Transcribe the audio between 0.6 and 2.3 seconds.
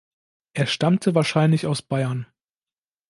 stammte wahrscheinlich aus Bayern.